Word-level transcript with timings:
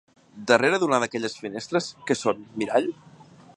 Darrere 0.51 0.79
d'una 0.83 0.99
d'aquelles 1.03 1.37
finestres 1.43 1.89
que 2.09 2.19
són 2.25 2.43
mirall? 2.63 2.93